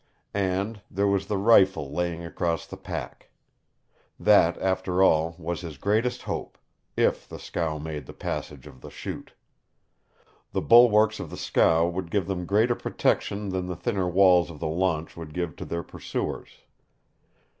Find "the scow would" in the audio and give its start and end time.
11.29-12.09